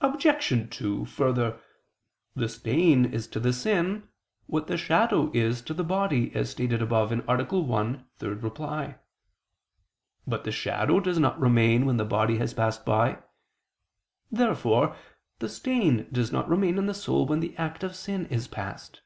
[0.00, 0.74] Obj.
[0.78, 1.60] 2: Further,
[2.34, 4.08] the stain is to the sin
[4.46, 7.16] what the shadow is to the body, as stated above (A.
[7.18, 8.94] 1, ad 3).
[10.26, 13.18] But the shadow does not remain when the body has passed by.
[14.30, 14.96] Therefore
[15.38, 19.02] the stain does not remain in the soul when the act of sin is past.